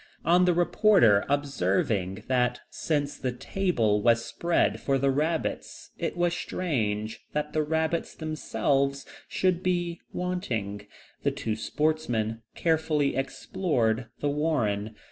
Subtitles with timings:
[0.25, 6.33] On the reporter observing that since the table was spread for the rabbits, it was
[6.35, 10.87] strange that the rabbits themselves should be wanting,
[11.21, 14.95] the two sportsmen carefully explored the warren.